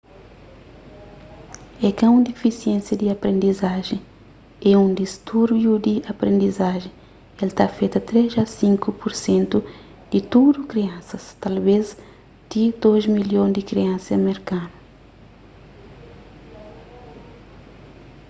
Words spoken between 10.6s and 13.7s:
kriansas talvês ti 2 milhon di